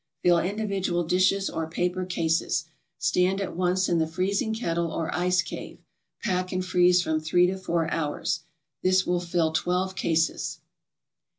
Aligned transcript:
Fill 0.23 0.39
individual 0.39 1.03
dishes 1.03 1.47
or 1.47 1.69
paper 1.69 2.05
cases, 2.07 2.65
stand 2.97 3.39
at 3.39 3.55
once 3.55 3.87
in 3.87 3.99
the 3.99 4.07
freezing 4.07 4.51
kettle 4.51 4.91
or 4.91 5.13
ice 5.13 5.43
cave; 5.43 5.77
pack 6.23 6.51
and 6.51 6.65
freeze 6.65 7.03
from 7.03 7.19
three 7.19 7.45
to 7.45 7.55
four 7.55 7.87
hours. 7.91 8.39
This 8.81 9.05
will 9.05 9.19
fill 9.21 9.51
twelve 9.51 9.93
cases. 9.93 10.57